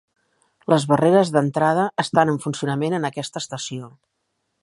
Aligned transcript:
Les 0.73 0.85
barreres 0.91 1.31
d'entrada 1.35 1.83
estan 2.05 2.33
en 2.33 2.41
funcionament 2.47 2.97
en 3.01 3.07
aquesta 3.11 3.45
estació. 3.45 3.93